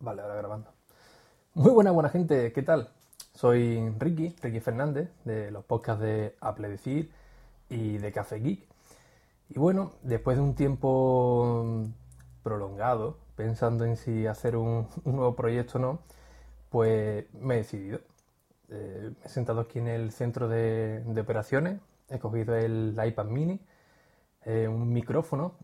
Vale, 0.00 0.20
ahora 0.20 0.34
grabando. 0.34 0.70
Muy 1.54 1.70
buena, 1.70 1.90
buena 1.90 2.10
gente, 2.10 2.52
¿qué 2.52 2.62
tal? 2.62 2.90
Soy 3.32 3.88
Ricky, 3.98 4.34
Ricky 4.42 4.60
Fernández, 4.60 5.08
de 5.24 5.50
los 5.50 5.64
podcasts 5.64 6.02
de 6.02 6.36
Apple 6.40 6.68
Decir 6.68 7.10
y 7.70 7.96
de 7.96 8.12
Café 8.12 8.40
Geek. 8.40 8.68
Y 9.48 9.58
bueno, 9.58 9.92
después 10.02 10.36
de 10.36 10.42
un 10.42 10.54
tiempo 10.54 11.86
prolongado, 12.42 13.16
pensando 13.34 13.86
en 13.86 13.96
si 13.96 14.26
hacer 14.26 14.54
un, 14.54 14.88
nuevo 15.06 15.34
proyecto 15.34 15.78
o 15.78 15.80
no, 15.80 16.00
pues 16.68 17.24
me 17.32 17.54
he 17.54 17.58
decidido. 17.58 18.00
Eh, 18.68 19.12
me 19.18 19.24
he 19.24 19.28
sentado 19.30 19.62
aquí 19.62 19.78
en 19.78 19.88
el 19.88 20.10
centro 20.12 20.46
de, 20.48 21.02
operaciones, 21.18 21.80
he 22.10 22.18
cogido 22.18 22.54
el 22.54 22.94
iPad 23.02 23.26
mini, 23.26 23.60
eh, 24.44 24.68
un 24.68 24.92
micrófono, 24.92 25.54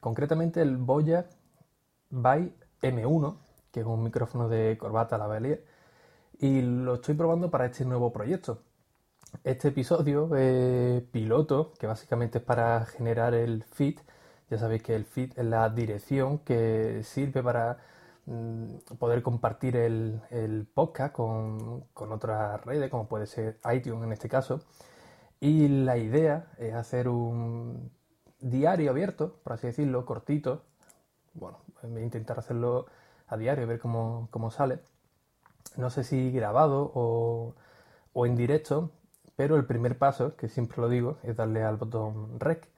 concretamente 0.00 0.62
el 0.62 0.78
Boya 0.78 1.26
by 2.10 2.52
M1, 2.82 3.36
que 3.72 3.80
es 3.80 3.86
un 3.86 4.02
micrófono 4.02 4.48
de 4.48 4.76
corbata 4.78 5.18
lavalier, 5.18 5.64
y 6.38 6.62
lo 6.62 6.94
estoy 6.96 7.14
probando 7.14 7.50
para 7.50 7.66
este 7.66 7.84
nuevo 7.84 8.12
proyecto. 8.12 8.62
Este 9.44 9.68
episodio 9.68 10.30
piloto, 11.10 11.72
que 11.78 11.86
básicamente 11.86 12.38
es 12.38 12.44
para 12.44 12.84
generar 12.86 13.34
el 13.34 13.64
feed. 13.64 13.98
Ya 14.50 14.58
sabéis 14.58 14.82
que 14.82 14.94
el 14.94 15.04
feed 15.04 15.32
es 15.36 15.44
la 15.44 15.68
dirección 15.70 16.38
que 16.38 17.02
sirve 17.04 17.42
para 17.42 17.78
Mm, 18.26 18.76
poder 18.98 19.22
compartir 19.22 19.76
el, 19.76 20.66
podcast 20.72 21.12
con, 21.14 21.82
con, 21.92 22.10
otras 22.12 22.64
redes, 22.64 22.90
como 22.90 23.06
puede 23.06 23.26
ser 23.26 23.58
iTunes 23.72 24.04
en 24.04 24.12
este 24.12 24.28
caso. 24.28 24.60
Y 25.40 25.68
la 25.68 25.98
idea 25.98 26.52
es 26.58 26.74
hacer 26.74 27.08
un 27.08 27.92
diario 28.40 28.90
abierto, 28.90 29.40
por 29.44 29.54
así 29.54 29.68
decirlo, 29.68 30.06
cortito. 30.06 30.64
Bueno, 31.34 31.58
intentar 32.02 32.38
hacerlo 32.38 32.86
a 33.28 33.36
diario, 33.36 33.66
ver 33.66 33.78
cómo, 33.78 34.28
cómo 34.30 34.50
sale. 34.50 34.80
No 35.76 35.90
sé 35.90 36.04
si 36.04 36.30
grabado 36.30 36.92
o, 36.94 37.54
o 38.12 38.26
en 38.26 38.36
directo, 38.36 38.90
pero 39.36 39.56
el 39.56 39.66
primer 39.66 39.98
paso, 39.98 40.36
que 40.36 40.48
siempre 40.48 40.80
lo 40.80 40.88
digo, 40.88 41.18
es 41.22 41.36
darle 41.36 41.62
al 41.64 41.76
botón 41.76 42.38
REC. 42.40 42.68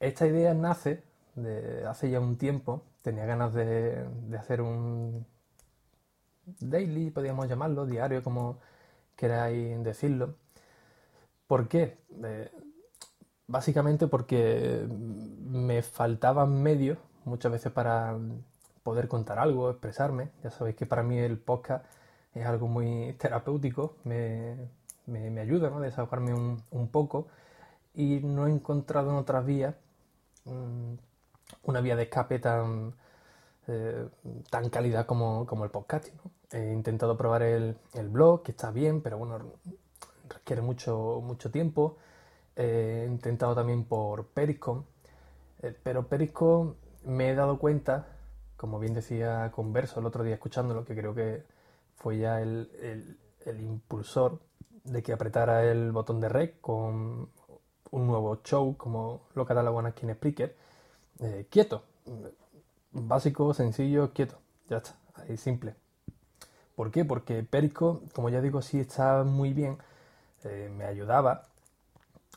Esta 0.00 0.26
idea 0.26 0.54
nace 0.54 1.02
de 1.34 1.86
hace 1.86 2.10
ya 2.10 2.20
un 2.20 2.36
tiempo 2.36 2.82
tenía 3.02 3.24
ganas 3.26 3.54
de, 3.54 4.06
hacer 4.38 4.60
un 4.60 5.26
daily, 6.60 7.10
podríamos 7.10 7.48
llamarlo, 7.48 7.86
diario, 7.86 8.22
como 8.22 8.58
queráis 9.16 9.82
decirlo. 9.82 10.34
¿Por 11.46 11.68
qué? 11.68 11.98
Eh, 12.22 12.50
básicamente 13.46 14.06
porque 14.06 14.86
me 14.88 15.82
faltaban 15.82 16.62
medios 16.62 16.98
muchas 17.28 17.52
veces 17.52 17.72
para 17.72 18.16
poder 18.82 19.08
contar 19.08 19.38
algo, 19.38 19.70
expresarme. 19.70 20.30
Ya 20.42 20.50
sabéis 20.50 20.76
que 20.76 20.86
para 20.86 21.02
mí 21.02 21.18
el 21.18 21.38
podcast 21.38 21.84
es 22.34 22.46
algo 22.46 22.68
muy 22.68 23.12
terapéutico, 23.18 23.96
me, 24.04 24.70
ayuda 25.40 25.68
a 25.68 25.80
desahogarme 25.80 26.32
un, 26.34 26.88
poco 26.88 27.28
y 27.94 28.20
no 28.20 28.46
he 28.46 28.50
encontrado 28.50 29.10
en 29.10 29.16
otras 29.16 29.44
vías 29.44 29.74
mm, 30.44 30.94
una 31.64 31.80
vía 31.80 31.96
de 31.96 32.04
escape 32.04 32.38
tan, 32.38 32.94
eh, 33.66 34.08
tan 34.50 34.70
calidad 34.70 35.06
como, 35.06 35.46
el 35.64 35.70
podcast. 35.70 36.08
He 36.50 36.72
intentado 36.72 37.16
probar 37.16 37.42
el, 37.42 37.76
blog, 38.10 38.42
que 38.42 38.52
está 38.52 38.70
bien, 38.70 39.02
pero 39.02 39.18
bueno, 39.18 39.38
requiere 40.28 40.62
mucho, 40.62 41.20
mucho 41.22 41.50
tiempo. 41.50 41.98
he 42.56 43.06
intentado 43.06 43.54
también 43.54 43.84
por 43.84 44.28
Periscope, 44.28 44.86
eh, 45.62 45.76
pero 45.82 46.08
Periscope 46.08 46.87
me 47.04 47.30
he 47.30 47.34
dado 47.34 47.58
cuenta, 47.58 48.06
como 48.56 48.78
bien 48.78 48.94
decía 48.94 49.50
Converso 49.52 50.00
el 50.00 50.06
otro 50.06 50.24
día 50.24 50.34
escuchándolo, 50.34 50.84
que 50.84 50.94
creo 50.94 51.14
que 51.14 51.44
fue 51.96 52.18
ya 52.18 52.40
el, 52.40 53.16
impulsor 53.46 54.40
de 54.84 55.02
que 55.02 55.12
apretara 55.12 55.64
el 55.64 55.92
botón 55.92 56.20
de 56.20 56.28
rec 56.28 56.60
con 56.60 57.30
un 57.90 58.06
nuevo 58.06 58.40
show, 58.42 58.76
como 58.76 59.22
lo 59.34 59.46
catalogan 59.46 59.86
aquí 59.86 60.06
en 60.06 60.14
Spreaker, 60.14 60.56
eh, 61.20 61.46
quieto. 61.50 61.82
Básico, 62.92 63.52
sencillo, 63.54 64.12
quieto. 64.12 64.38
Ya 64.68 64.78
está. 64.78 64.96
Ahí 65.14 65.36
simple. 65.36 65.74
¿Por 66.74 66.90
qué? 66.90 67.04
Porque 67.04 67.42
Perico, 67.42 68.02
como 68.14 68.28
ya 68.28 68.40
digo, 68.40 68.62
sí 68.62 68.78
está 68.80 69.24
muy 69.24 69.52
bien. 69.52 69.78
Eh, 70.44 70.70
me 70.76 70.84
ayudaba 70.84 71.42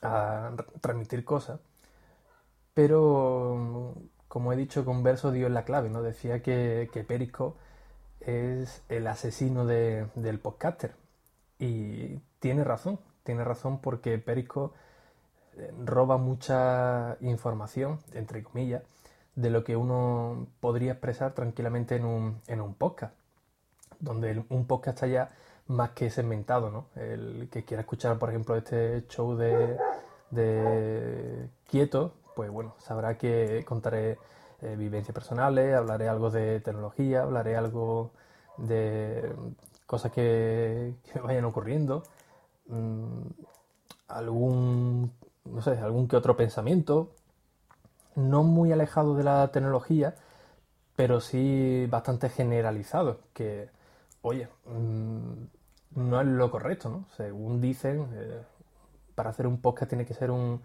a 0.01 0.51
transmitir 0.81 1.23
cosas. 1.23 1.59
Pero, 2.73 3.95
como 4.31 4.53
he 4.53 4.56
dicho, 4.56 4.86
con 4.86 5.03
verso 5.03 5.34
dio 5.34 5.50
la 5.50 5.66
clave, 5.66 5.90
¿no? 5.90 6.02
Decía 6.02 6.42
que, 6.42 6.90
que 6.94 7.03
es 8.22 8.81
el 8.88 9.08
asesino 9.08 9.66
del 9.66 10.40
podcaster. 10.40 10.94
Y 11.59 12.22
tiene 12.40 12.64
razón, 12.64 12.97
tiene 13.24 13.44
razón 13.44 13.80
porque 13.81 14.18
Perico 14.20 14.72
roba 15.84 16.16
mucha 16.16 17.18
información, 17.20 18.00
entre 18.14 18.41
comillas, 18.41 18.84
de 19.36 19.50
lo 19.50 19.66
que 19.66 19.75
uno 19.75 20.47
podría 20.62 20.94
expresar 20.94 21.34
tranquilamente 21.34 21.97
en 21.97 22.06
un, 22.06 22.74
podcast, 22.75 23.14
donde 24.00 24.46
un 24.47 24.66
podcast 24.66 24.96
está 24.96 25.08
ya 25.08 25.30
más 25.68 25.90
que 25.90 26.09
segmentado, 26.09 26.72
¿no? 26.72 26.86
El 26.96 27.50
que 27.52 27.66
quiera 27.66 27.81
escuchar, 27.81 28.18
por 28.18 28.30
ejemplo, 28.30 28.56
este 28.56 29.06
show 29.09 29.36
de 29.36 29.78
Quieto, 31.70 32.14
pues 32.36 32.50
bueno, 32.50 32.75
sabrá 32.80 33.18
que 33.18 33.64
contaré 33.66 34.18
eh, 34.62 34.75
vivencias 34.78 35.14
personales, 35.14 35.75
hablaré 35.75 36.08
algo 36.08 36.30
de 36.30 36.59
tecnología, 36.62 37.24
hablaré 37.24 37.56
algo 37.56 38.12
de 38.58 39.34
cosas 39.86 40.12
que, 40.12 40.96
me 41.16 41.22
vayan 41.22 41.46
ocurriendo, 41.46 42.03
mm, 42.68 43.22
algún 44.08 45.12
no 45.46 45.62
sé, 45.62 45.72
algún 45.80 46.08
que 46.08 46.16
otro 46.16 46.36
pensamiento, 46.38 47.12
no 48.16 48.44
muy 48.44 48.72
alejado 48.72 49.16
de 49.16 49.24
la 49.24 49.52
tecnología, 49.52 50.16
pero 50.96 51.20
sí 51.22 51.88
bastante 51.90 52.30
generalizado, 52.30 53.20
que, 53.34 53.70
oye, 54.22 54.47
mm, 54.66 55.44
no 55.96 56.22
es 56.22 56.28
lo 56.28 56.52
correcto, 56.52 56.90
¿no? 56.90 57.06
Según 57.16 57.62
dicen, 57.62 58.08
eh, 58.14 58.41
para 59.16 59.31
hacer 59.31 59.47
un 59.47 59.62
podcast 59.62 59.90
tiene 59.90 60.06
que 60.06 60.14
ser 60.14 60.31
un, 60.31 60.62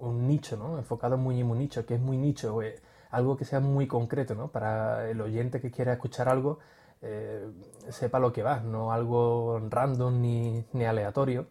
nicho, 0.00 0.56
¿no? 0.56 0.78
Enfocado 0.78 1.16
muy 1.16 1.40
en 1.40 1.50
un 1.50 1.58
nicho, 1.58 1.86
que 1.86 1.94
es 1.94 2.00
muy 2.00 2.16
nicho, 2.16 2.62
eh, 2.62 2.80
algo 3.10 3.36
que 3.36 3.44
sea 3.44 3.60
muy 3.60 3.86
concreto, 3.86 4.34
¿no? 4.34 4.48
Para 4.48 5.08
el 5.08 5.20
oyente 5.20 5.60
que 5.60 5.70
quiera 5.70 5.92
escuchar 5.94 6.28
algo, 6.28 6.58
eh, 7.02 7.50
sepa 7.90 8.18
lo 8.18 8.32
que 8.32 8.42
va, 8.42 8.60
no 8.60 8.92
algo 8.92 9.60
random 9.70 10.20
ni, 10.20 10.64
ni 10.72 10.84
aleatorio. 10.84 11.46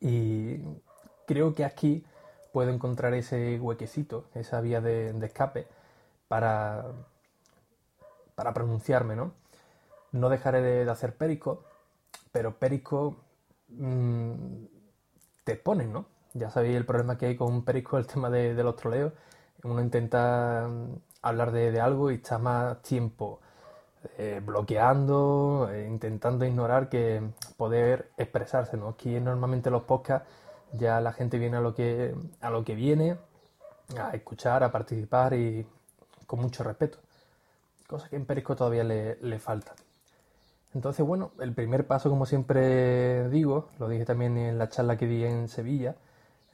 Y 0.00 0.58
creo 1.26 1.54
que 1.54 1.64
aquí 1.64 2.04
puedo 2.52 2.70
encontrar 2.70 3.14
ese 3.14 3.58
huequecito, 3.60 4.26
esa 4.34 4.60
vía 4.60 4.80
de, 4.80 5.10
escape 5.26 5.66
para, 6.28 6.86
para 8.34 8.54
pronunciarme, 8.54 9.16
¿no? 9.16 9.32
No 10.12 10.28
dejaré 10.28 10.62
de, 10.62 10.90
hacer 10.90 11.16
perico, 11.16 11.64
pero 12.32 12.56
perico 12.58 13.16
mm, 13.68 14.66
te 15.44 15.56
ponen, 15.56 15.92
¿no? 15.92 16.06
Ya 16.34 16.50
sabéis 16.50 16.76
el 16.76 16.84
problema 16.84 17.16
que 17.16 17.26
hay 17.26 17.36
con 17.36 17.64
perico, 17.64 17.96
el 17.96 18.06
tema 18.06 18.28
de, 18.28 18.54
los 18.62 18.76
troleos. 18.76 19.12
Uno 19.62 19.80
intenta 19.80 20.68
mm, 20.68 20.96
hablar 21.22 21.52
de, 21.52 21.80
algo 21.80 22.10
y 22.10 22.16
está 22.16 22.38
más 22.38 22.82
tiempo 22.82 23.40
eh, 24.18 24.42
bloqueando, 24.44 25.70
eh, 25.72 25.86
intentando 25.88 26.44
ignorar 26.44 26.88
que 26.88 27.22
poder 27.56 28.10
expresarse, 28.16 28.76
¿no? 28.76 28.88
Aquí 28.88 29.18
normalmente 29.20 29.70
los 29.70 29.84
podcasts 29.84 30.28
ya 30.72 31.00
la 31.00 31.12
gente 31.12 31.38
viene 31.38 31.56
a 31.58 31.60
lo 31.60 31.74
que, 31.74 32.14
a 32.40 32.50
lo 32.50 32.64
que 32.64 32.74
viene, 32.74 33.16
a 33.98 34.10
escuchar, 34.10 34.64
a 34.64 34.72
participar 34.72 35.34
y 35.34 35.66
con 36.26 36.40
mucho 36.40 36.64
respeto. 36.64 36.98
Cosa 37.86 38.08
que 38.08 38.16
en 38.16 38.26
Perisco 38.26 38.56
todavía 38.56 38.82
le, 38.82 39.38
falta. 39.38 39.74
Entonces, 40.74 41.06
bueno, 41.06 41.30
el 41.38 41.52
primer 41.52 41.86
paso, 41.86 42.10
como 42.10 42.26
siempre 42.26 43.28
digo, 43.28 43.68
lo 43.78 43.88
dije 43.88 44.04
también 44.04 44.36
en 44.36 44.58
la 44.58 44.68
charla 44.68 44.96
que 44.96 45.06
di 45.06 45.24
en 45.24 45.48
Sevilla, 45.48 45.94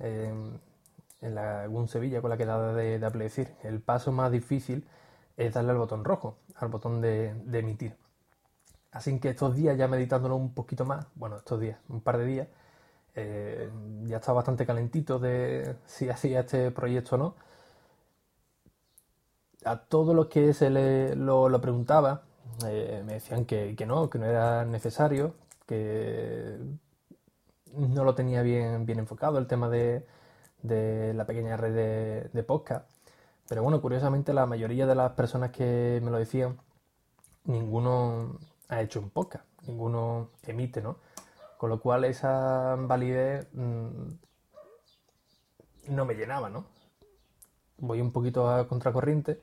en 0.00 1.34
la 1.34 1.68
Sevilla 1.88 2.20
con 2.20 2.30
la 2.30 2.36
quedada 2.36 2.74
de, 2.74 2.98
de 2.98 3.06
Apple 3.06 3.24
decir, 3.24 3.54
el 3.62 3.80
paso 3.80 4.12
más 4.12 4.32
difícil 4.32 4.86
es 5.36 5.54
darle 5.54 5.72
al 5.72 5.78
botón 5.78 6.04
rojo, 6.04 6.38
al 6.56 6.68
botón 6.68 7.00
de, 7.00 7.34
de 7.34 7.58
emitir. 7.58 7.96
Así 8.92 9.18
que 9.20 9.30
estos 9.30 9.54
días, 9.54 9.76
ya 9.78 9.88
meditándolo 9.88 10.36
un 10.36 10.52
poquito 10.54 10.84
más, 10.84 11.06
bueno, 11.14 11.36
estos 11.36 11.60
días, 11.60 11.78
un 11.88 12.00
par 12.00 12.18
de 12.18 12.24
días, 12.26 12.48
eh, 13.14 13.70
ya 14.04 14.16
estaba 14.18 14.36
bastante 14.36 14.66
calentito 14.66 15.18
de 15.18 15.76
si 15.86 16.08
hacía 16.10 16.40
este 16.40 16.70
proyecto 16.72 17.16
o 17.16 17.18
no. 17.18 17.34
A 19.64 19.76
todos 19.76 20.14
los 20.14 20.26
que 20.28 20.52
se 20.54 20.70
le, 20.70 21.14
lo, 21.16 21.48
lo 21.48 21.60
preguntaba, 21.60 22.22
eh, 22.66 23.02
me 23.04 23.14
decían 23.14 23.44
que, 23.44 23.74
que, 23.76 23.86
no, 23.86 24.08
que 24.10 24.18
no 24.18 24.26
era 24.26 24.64
necesario, 24.64 25.34
que 25.66 26.58
no 27.74 28.04
lo 28.04 28.14
tenía 28.14 28.42
bien, 28.42 28.86
bien 28.86 28.98
enfocado 28.98 29.38
el 29.38 29.46
tema 29.46 29.68
de, 29.68 30.06
de 30.62 31.14
la 31.14 31.26
pequeña 31.26 31.56
red 31.56 32.30
de, 32.32 32.42
podcast. 32.42 32.90
Pero 33.48 33.62
bueno, 33.62 33.80
curiosamente 33.80 34.32
la 34.32 34.46
mayoría 34.46 34.86
de 34.86 34.94
las 34.94 35.12
personas 35.12 35.50
que 35.50 36.00
me 36.02 36.10
lo 36.10 36.18
decían, 36.18 36.58
ninguno 37.44 38.38
ha 38.68 38.80
hecho 38.80 39.00
un 39.00 39.10
podcast, 39.10 39.44
ninguno 39.66 40.30
emite, 40.46 40.80
¿no? 40.82 40.98
Con 41.58 41.70
lo 41.70 41.80
cual 41.80 42.04
esa 42.04 42.76
validez 42.76 43.48
mmm, 43.52 44.08
no 45.88 46.04
me 46.04 46.14
llenaba, 46.14 46.48
¿no? 46.48 46.66
Voy 47.78 48.00
un 48.00 48.12
poquito 48.12 48.48
a 48.48 48.68
contracorriente 48.68 49.40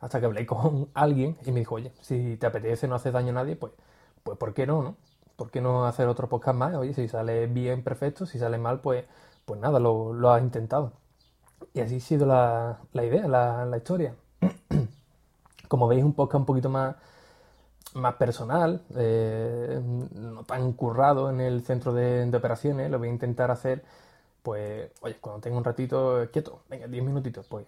hasta 0.00 0.20
que 0.20 0.26
hablé 0.26 0.46
con 0.46 0.90
alguien 0.94 1.38
y 1.44 1.52
me 1.52 1.60
dijo, 1.60 1.76
oye, 1.76 1.92
si 2.00 2.36
te 2.36 2.46
apetece, 2.46 2.86
no 2.88 2.94
hace 2.96 3.10
daño 3.10 3.30
a 3.30 3.34
nadie, 3.34 3.56
pues, 3.56 3.72
pues 4.22 4.38
¿por 4.38 4.54
qué 4.54 4.66
no, 4.66 4.82
no? 4.82 4.96
¿Por 5.38 5.50
qué 5.52 5.60
no 5.60 5.86
hacer 5.86 6.08
otro 6.08 6.28
podcast 6.28 6.58
más? 6.58 6.74
Oye, 6.74 6.92
si 6.94 7.08
sale 7.08 7.46
bien, 7.46 7.84
perfecto, 7.84 8.26
si 8.26 8.38
sale 8.40 8.58
mal, 8.58 8.80
pues, 8.80 9.04
pues 9.44 9.60
nada, 9.60 9.78
lo, 9.80 10.12
lo 10.12 10.30
has 10.30 10.42
intentado. 10.42 10.92
Y 11.74 11.80
así 11.80 11.96
ha 11.98 12.00
sido 12.00 12.26
la, 12.26 12.80
la 12.92 13.04
idea, 13.04 13.28
la, 13.28 13.64
la 13.64 13.76
historia. 13.76 14.16
Como 15.68 15.88
veis, 15.88 16.04
un 16.04 16.14
podcast 16.14 16.40
un 16.40 16.46
poquito 16.46 16.68
más 16.70 16.96
más 17.94 18.14
personal, 18.14 18.82
eh, 18.96 19.80
no 20.14 20.44
tan 20.44 20.72
currado 20.72 21.30
en 21.30 21.40
el 21.40 21.62
centro 21.62 21.92
de, 21.92 22.26
de, 22.26 22.36
operaciones, 22.36 22.90
lo 22.90 22.98
voy 22.98 23.08
a 23.08 23.12
intentar 23.12 23.50
hacer, 23.50 23.84
pues, 24.42 24.90
oye, 25.02 25.16
cuando 25.20 25.40
tenga 25.40 25.56
un 25.56 25.64
ratito 25.64 26.28
quieto, 26.32 26.62
venga, 26.68 26.86
10 26.86 27.04
minutitos, 27.04 27.46
pues, 27.46 27.66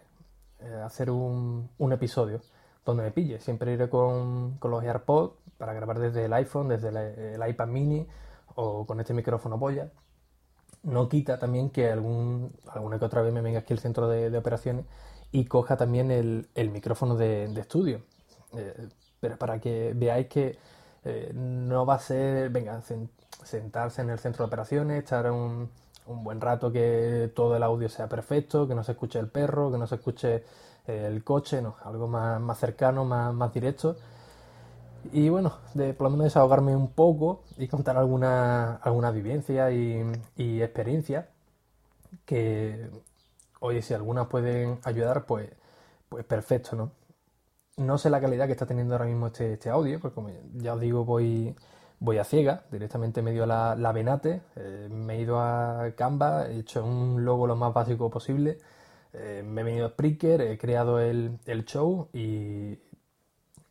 eh, 0.61 0.83
hacer 0.85 1.11
un, 1.11 1.71
un, 1.79 1.93
episodio 1.93 2.41
donde 2.85 3.03
me 3.05 3.11
pille. 3.13 3.41
Siempre 3.41 3.73
iré 3.73 3.89
con, 3.89 4.57
con, 4.59 4.71
los 4.71 4.83
AirPods 4.85 5.33
para 5.61 5.75
grabar 5.75 5.99
desde 5.99 6.25
el 6.25 6.33
iPhone, 6.33 6.69
desde 6.69 6.89
el, 6.89 7.49
iPad 7.49 7.69
mini 7.69 8.09
o 8.55 8.87
con 8.87 8.99
este 8.99 9.13
micrófono 9.13 9.59
boya. 9.59 9.93
No 10.83 11.07
quita 11.11 11.39
también 11.39 11.69
que 11.69 11.91
algún, 11.91 12.59
alguna 12.71 12.99
que 12.99 13.05
otra 13.05 13.21
vez 13.21 13.31
me 13.31 13.43
venga 13.43 13.59
aquí 13.59 13.75
el 13.75 13.79
centro 13.79 14.09
de, 14.09 14.35
operaciones 14.39 14.87
y 15.31 15.45
coja 15.45 15.77
también 15.77 16.11
el, 16.11 16.49
el 16.55 16.71
micrófono 16.71 17.15
de, 17.15 17.45
estudio. 17.61 18.01
Eh, 18.55 18.89
pero 19.21 19.37
para 19.37 19.61
que 19.61 19.93
veáis 19.95 20.29
que 20.29 20.59
eh, 21.05 21.31
no 21.35 21.85
va 21.85 21.97
a 21.97 21.99
ser, 21.99 22.49
venga, 22.49 22.81
sentarse 23.45 24.01
en 24.01 24.09
el 24.09 24.19
centro 24.19 24.45
de 24.45 24.47
operaciones, 24.47 25.05
estar 25.05 25.31
un, 25.31 25.69
un, 26.07 26.25
buen 26.25 26.41
rato 26.41 26.73
que 26.73 27.31
todo 27.37 27.55
el 27.55 27.63
audio 27.63 27.91
sea 27.91 28.09
perfecto, 28.09 28.67
que 28.67 28.75
no 28.75 28.83
se 28.83 28.93
escuche 28.93 29.19
el 29.19 29.29
perro, 29.29 29.71
que 29.71 29.77
no 29.77 29.87
se 29.87 29.97
escuche 29.97 30.43
el 30.87 31.23
coche, 31.23 31.61
no, 31.61 31.77
algo 31.85 32.09
más, 32.09 32.41
más 32.41 32.59
cercano, 32.59 33.05
más, 33.05 33.35
más 33.35 33.53
directo. 33.53 33.97
Y 35.13 35.29
bueno, 35.29 35.55
de 35.75 35.95
por 35.95 36.05
lo 36.05 36.11
menos 36.11 36.25
desahogarme 36.25 36.77
un 36.77 36.89
poco 36.89 37.45
y 37.59 37.69
contar 37.69 37.97
alguna, 37.97 38.77
alguna 38.77 39.11
vivencia 39.11 39.71
y, 39.73 40.03
y 40.37 40.63
experiencia 40.63 41.29
que, 42.25 42.91
oye, 43.61 43.83
si 43.83 43.95
algunas 43.95 44.27
pueden 44.29 44.79
ayudar, 44.85 45.27
pues, 45.27 45.51
pues 46.09 46.25
perfecto, 46.25 46.77
¿no? 46.77 46.93
No 47.77 47.99
sé 47.99 48.11
la 48.11 48.21
calidad 48.21 48.47
que 48.47 48.53
está 48.53 48.67
teniendo 48.67 48.95
ahora 48.95 49.07
mismo 49.07 49.29
este, 49.29 49.55
este 49.55 49.71
audio, 49.71 50.01
porque 50.01 50.15
como 50.15 50.31
ya 50.55 50.75
os 50.75 50.81
digo, 50.81 51.05
voy, 51.05 51.57
voy 51.99 52.19
a 52.19 52.25
ciega, 52.25 52.65
directamente 52.71 53.23
me 53.23 53.33
dio 53.33 53.47
la, 53.47 53.75
la 53.77 53.93
Venate, 53.93 54.43
eh, 54.57 54.89
me 54.91 55.15
he 55.17 55.21
ido 55.23 55.41
a 55.41 55.91
Canva, 55.97 56.49
he 56.49 56.59
hecho 56.59 56.85
un 56.85 57.25
logo 57.25 57.47
lo 57.47 57.57
más 57.57 57.73
básico 57.73 58.11
posible, 58.11 58.59
eh, 59.13 59.43
me 59.47 59.63
he 59.63 59.65
venido 59.65 59.87
a 59.87 59.91
Spreaker, 59.91 60.41
he 60.43 60.59
creado 60.59 61.01
el, 61.01 61.39
el, 61.47 61.65
show 61.65 62.09
y 62.13 62.79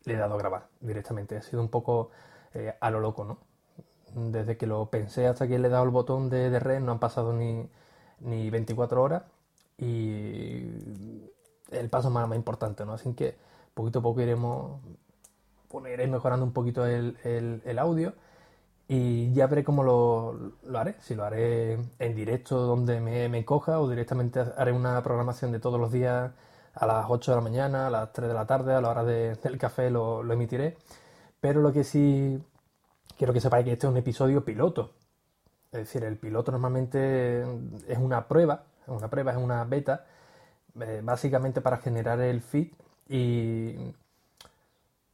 le 0.10 0.16
he 0.16 0.18
dado 0.18 0.36
a 0.36 0.38
grabar 0.38 0.68
directamente. 0.82 1.38
Ha 1.38 1.42
sido 1.42 1.62
un 1.62 1.70
poco 1.70 2.12
eh, 2.54 2.76
a 2.80 2.92
lo 2.92 3.00
loco, 3.00 3.24
¿no? 3.24 3.38
Desde 4.16 4.58
que 4.58 4.68
lo 4.68 4.90
pensé 4.90 5.28
hasta 5.28 5.48
que 5.48 5.60
le 5.60 5.68
he 5.68 5.72
dado 5.72 5.84
el 5.86 5.92
botón 5.92 6.30
de, 6.30 6.50
de 6.50 6.60
red 6.60 6.80
no 6.82 6.92
han 6.92 7.00
pasado 7.00 7.32
ni, 7.32 7.70
ni 8.20 8.50
24 8.50 9.02
horas 9.02 9.24
y 9.78 11.32
el 11.72 11.90
paso 11.90 12.10
más, 12.10 12.28
más 12.28 12.36
importante, 12.38 12.86
¿no? 12.86 12.94
Así 12.94 13.14
que 13.14 13.38
poquito 13.74 14.00
a 14.00 14.02
poco 14.02 14.22
iremos, 14.22 14.82
bueno, 15.72 16.12
mejorando 16.12 16.46
un 16.46 16.54
poquito 16.54 16.86
el, 16.86 17.18
el, 17.24 17.62
el, 17.66 17.80
audio 17.80 18.14
y 18.88 19.32
ya 19.34 19.48
veré 19.48 19.64
cómo 19.64 19.84
lo, 19.84 20.34
lo, 20.64 20.80
haré. 20.80 20.96
Si 21.00 21.16
lo 21.16 21.24
haré 21.24 21.74
en 22.00 22.16
directo 22.16 22.58
donde 22.58 23.00
me, 23.00 23.30
me, 23.30 23.46
coja 23.46 23.80
o 23.80 23.90
directamente 23.90 24.40
haré 24.58 24.72
una 24.74 25.02
programación 25.04 25.52
de 25.52 25.60
todos 25.60 25.80
los 25.80 25.92
días 25.92 26.32
a 26.76 26.86
las 26.86 27.06
8 27.10 27.32
de 27.32 27.36
la 27.38 27.42
mañana, 27.42 27.88
a 27.88 27.90
las 27.90 28.14
3 28.14 28.28
de 28.28 28.34
la 28.34 28.46
tarde, 28.46 28.74
a 28.74 28.82
la 28.82 28.90
hora 28.90 29.04
de, 29.04 29.36
del 29.36 29.58
café 29.58 29.90
lo, 29.90 30.24
emitiré. 30.32 30.78
Pero 31.40 31.62
lo 31.62 31.72
que 31.72 31.84
sí 31.84 32.42
quiero 33.18 33.34
que 33.34 33.42
sepáis 33.42 33.66
que 33.66 33.74
este 33.74 33.88
es 33.88 33.92
un 33.92 33.98
episodio 33.98 34.44
piloto. 34.44 34.94
Es 35.72 35.80
decir, 35.80 36.04
el 36.04 36.18
piloto 36.18 36.52
normalmente 36.52 37.42
es 37.88 37.98
una 37.98 38.28
prueba, 38.28 38.64
una 38.88 39.10
prueba, 39.10 39.32
es 39.32 39.38
una 39.38 39.64
beta, 39.66 40.06
eh, 40.82 41.02
básicamente 41.04 41.62
para 41.62 41.78
generar 41.78 42.20
el 42.22 42.42
feed 42.42 42.70
y 43.08 43.94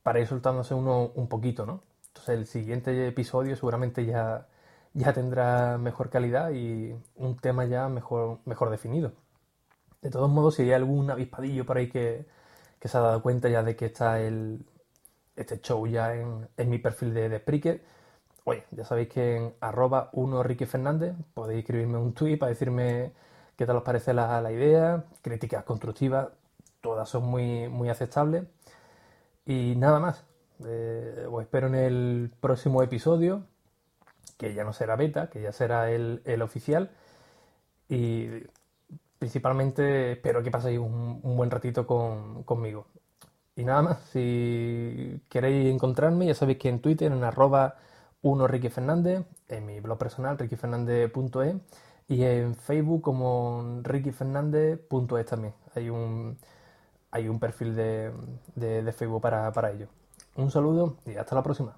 para 0.03 0.19
ir 0.19 0.27
soltándose 0.27 0.73
uno 0.73 1.11
un 1.15 1.27
poquito, 1.27 1.65
¿no? 1.65 1.81
Entonces 2.07 2.37
el 2.37 2.45
siguiente 2.47 3.07
episodio 3.07 3.55
seguramente 3.55 4.05
ya, 4.05 4.47
ya 4.93 5.13
tendrá 5.13 5.77
mejor 5.77 6.09
calidad 6.09 6.51
y 6.51 6.95
un 7.15 7.37
tema 7.37 7.65
ya 7.65 7.89
mejor, 7.89 8.39
mejor 8.45 8.69
definido. 8.69 9.13
De 10.05 10.11
todos 10.11 10.29
modos, 10.29 10.53
si 10.53 10.61
hay 10.61 10.71
algún 10.73 11.09
avispadillo 11.09 11.65
por 11.65 11.77
ahí 11.77 11.89
que, 11.89 12.27
se 12.79 12.95
ha 12.95 13.01
dado 13.01 13.23
cuenta 13.23 13.49
ya 13.49 13.63
de 13.63 13.75
que 13.75 13.85
está 13.87 14.21
el, 14.21 14.63
este 15.35 15.59
show 15.61 15.87
ya 15.87 16.13
en, 16.13 16.47
en 16.57 16.69
mi 16.69 16.77
perfil 16.77 17.11
de, 17.11 17.27
de 17.27 17.39
Spreaker, 17.39 17.81
oye, 18.43 18.63
ya 18.69 18.85
sabéis 18.85 19.09
que 19.09 19.35
en 19.35 19.55
arroba 19.61 20.11
1 20.13 20.43
Ricky 20.43 20.67
Fernández 20.67 21.15
podéis 21.33 21.61
escribirme 21.61 21.97
un 21.97 22.13
tweet 22.13 22.37
para 22.37 22.51
decirme 22.51 23.13
qué 23.57 23.65
tal 23.65 23.77
os 23.77 23.83
parece 23.83 24.13
la, 24.13 24.39
la 24.41 24.51
idea, 24.51 25.05
críticas 25.23 25.63
constructivas, 25.63 26.27
todas 26.81 27.09
son 27.09 27.25
muy, 27.25 27.67
muy 27.67 27.89
aceptables. 27.89 28.43
Y 29.43 29.74
nada 29.75 30.00
más. 30.00 30.24
Eh, 30.63 31.25
os 31.31 31.41
espero 31.41 31.65
en 31.65 31.75
el 31.75 32.31
próximo 32.39 32.83
episodio, 32.83 33.41
que 34.38 34.53
ya 34.53 34.63
no 34.63 34.71
será 34.71 34.95
beta, 34.97 35.31
que 35.31 35.41
ya 35.41 35.51
será 35.51 35.89
el, 35.89 36.21
el 36.25 36.43
oficial. 36.43 36.91
Y 37.89 38.43
principalmente 39.19 40.13
espero 40.13 40.43
que 40.43 40.51
paséis 40.51 40.79
un, 40.79 41.19
un 41.24 41.38
buen 41.38 41.51
ratito 41.51 41.86
con, 41.88 42.43
conmigo. 42.43 42.88
Y 43.55 43.63
nada 43.63 43.81
más, 43.81 44.00
si 44.12 45.22
queréis 45.29 45.74
encontrarme, 45.74 46.27
ya 46.27 46.36
sabéis 46.36 46.60
que 46.60 46.69
en 46.69 46.81
Twitter, 46.81 47.12
en 47.12 47.24
arroba 47.24 47.75
1 48.22 48.48
Ricky 48.48 48.69
Fernández, 48.69 49.24
en 49.48 49.65
mi 49.65 49.79
blog 49.79 49.98
personal, 49.98 50.38
rickyfernández.es, 50.38 51.55
y 52.07 52.24
en 52.24 52.55
Facebook 52.55 53.01
como 53.01 53.81
rickyfernández.es 53.84 55.25
también. 55.25 55.53
Hay 55.75 55.89
un, 55.89 56.38
hay 57.12 57.29
un 57.29 57.39
perfil 57.39 57.75
de, 57.75 58.12
de, 58.55 58.84
de 58.84 58.91
Facebook 58.93 59.22
para, 59.22 59.51
para 59.53 59.72
ello. 59.72 59.88
Un 60.36 60.51
saludo 60.51 60.98
y 61.05 61.15
hasta 61.15 61.36
la 61.36 61.43
próxima. 61.43 61.77